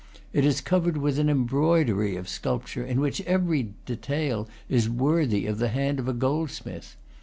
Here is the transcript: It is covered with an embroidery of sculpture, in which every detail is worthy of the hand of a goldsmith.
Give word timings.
It 0.33 0.45
is 0.45 0.61
covered 0.61 0.97
with 0.97 1.19
an 1.19 1.29
embroidery 1.29 2.15
of 2.15 2.27
sculpture, 2.27 2.83
in 2.83 2.99
which 3.01 3.21
every 3.21 3.73
detail 3.85 4.47
is 4.67 4.89
worthy 4.89 5.45
of 5.45 5.59
the 5.59 5.69
hand 5.69 5.99
of 5.99 6.07
a 6.07 6.13
goldsmith. 6.13 6.95